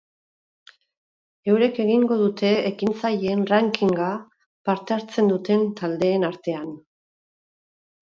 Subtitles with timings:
[1.51, 4.07] Eurek egingo dute ekintzaileen rankinga
[4.69, 6.73] parte hartzen duten taldeen artean.